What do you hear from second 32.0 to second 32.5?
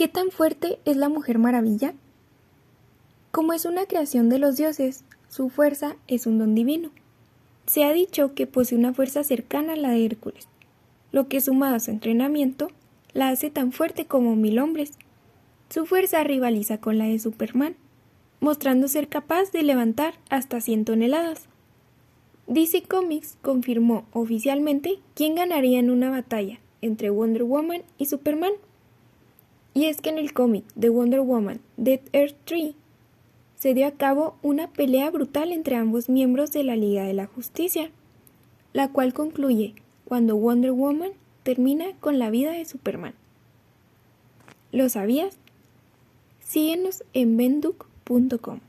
Earth